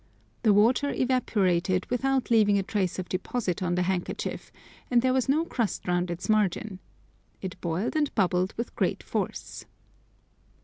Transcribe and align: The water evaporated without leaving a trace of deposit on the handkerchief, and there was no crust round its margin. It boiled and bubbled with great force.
The 0.41 0.51
water 0.51 0.89
evaporated 0.89 1.85
without 1.91 2.31
leaving 2.31 2.57
a 2.57 2.63
trace 2.63 2.97
of 2.97 3.07
deposit 3.07 3.61
on 3.61 3.75
the 3.75 3.83
handkerchief, 3.83 4.51
and 4.89 5.03
there 5.03 5.13
was 5.13 5.29
no 5.29 5.45
crust 5.45 5.87
round 5.87 6.09
its 6.09 6.27
margin. 6.27 6.79
It 7.39 7.61
boiled 7.61 7.95
and 7.95 8.11
bubbled 8.15 8.55
with 8.57 8.73
great 8.75 9.03
force. 9.03 9.65